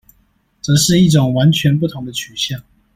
[0.63, 2.59] 則是一種完全不同的取向